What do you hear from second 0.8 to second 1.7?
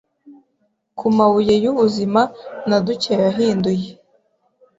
ku mabuye